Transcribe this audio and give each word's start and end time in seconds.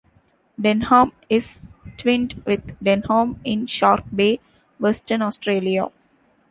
Denham 0.59 1.11
is 1.29 1.61
twinned 1.95 2.41
with 2.43 2.75
Denham 2.83 3.39
in 3.43 3.67
Shark 3.67 4.03
Bay, 4.15 4.39
Western 4.79 5.21
Australia. 5.21 5.89